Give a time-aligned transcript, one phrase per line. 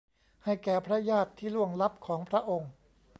[0.43, 2.71] ให้แก่พระญาติที่ล่วงลับของพระองค์